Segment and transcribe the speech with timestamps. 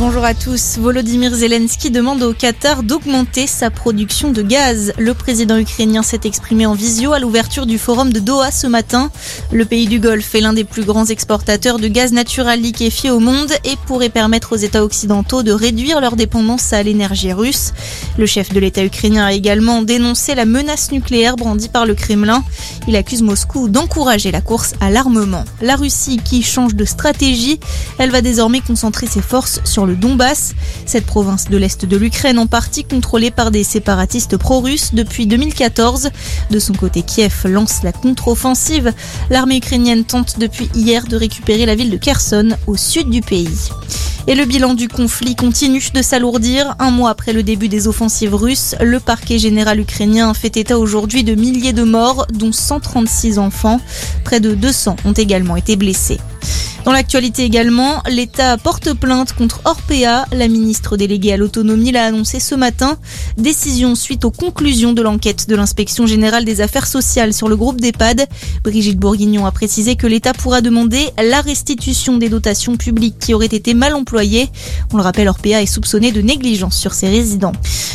[0.00, 0.78] Bonjour à tous.
[0.78, 4.94] Volodymyr Zelensky demande au Qatar d'augmenter sa production de gaz.
[4.96, 9.10] Le président ukrainien s'est exprimé en visio à l'ouverture du forum de Doha ce matin.
[9.52, 13.20] Le pays du Golfe est l'un des plus grands exportateurs de gaz naturel liquéfié au
[13.20, 17.74] monde et pourrait permettre aux États occidentaux de réduire leur dépendance à l'énergie russe.
[18.16, 22.42] Le chef de l'État ukrainien a également dénoncé la menace nucléaire brandie par le Kremlin.
[22.88, 25.44] Il accuse Moscou d'encourager la course à l'armement.
[25.60, 27.60] La Russie qui change de stratégie,
[27.98, 30.54] elle va désormais concentrer ses forces sur le le Donbass.
[30.86, 36.10] Cette province de l'Est de l'Ukraine en partie contrôlée par des séparatistes pro-russes depuis 2014.
[36.50, 38.92] De son côté, Kiev lance la contre-offensive.
[39.30, 43.68] L'armée ukrainienne tente depuis hier de récupérer la ville de Kherson au sud du pays.
[44.28, 46.76] Et le bilan du conflit continue de s'alourdir.
[46.78, 51.24] Un mois après le début des offensives russes, le parquet général ukrainien fait état aujourd'hui
[51.24, 53.80] de milliers de morts, dont 136 enfants.
[54.24, 56.20] Près de 200 ont également été blessés.
[56.84, 60.24] Dans l'actualité également, l'État porte plainte contre Orpea.
[60.32, 62.96] La ministre déléguée à l'autonomie l'a annoncé ce matin.
[63.36, 67.80] Décision suite aux conclusions de l'enquête de l'inspection générale des affaires sociales sur le groupe
[67.80, 68.26] d'EHPAD.
[68.64, 73.46] Brigitte Bourguignon a précisé que l'État pourra demander la restitution des dotations publiques qui auraient
[73.46, 74.48] été mal employées.
[74.92, 77.52] On le rappelle, Orpea est soupçonné de négligence sur ses résidents.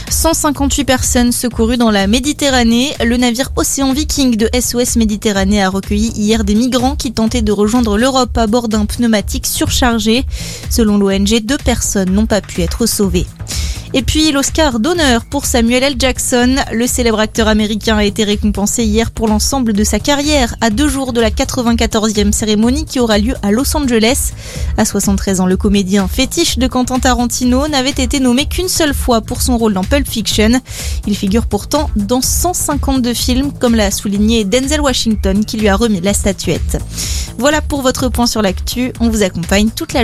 [0.09, 2.94] 158 personnes secourues dans la Méditerranée.
[3.03, 7.52] Le navire Océan Viking de SOS Méditerranée a recueilli hier des migrants qui tentaient de
[7.52, 10.25] rejoindre l'Europe à bord d'un pneumatique surchargé.
[10.69, 13.25] Selon l'ONG, deux personnes n'ont pas pu être sauvées.
[13.94, 15.95] Et puis l'Oscar d'honneur pour Samuel L.
[15.97, 16.55] Jackson.
[16.73, 20.89] Le célèbre acteur américain a été récompensé hier pour l'ensemble de sa carrière à deux
[20.89, 24.31] jours de la 94e cérémonie qui aura lieu à Los Angeles.
[24.77, 29.22] À 73 ans, le comédien fétiche de Quentin Tarantino n'avait été nommé qu'une seule fois
[29.22, 30.59] pour son rôle dans Pulp Fiction.
[31.08, 36.02] Il figure pourtant dans 152 films, comme l'a souligné Denzel Washington qui lui a remis
[36.02, 36.80] la statuette.
[37.38, 38.94] Voilà pour votre point sur l'actu.
[38.99, 40.03] On vous accompagne toute la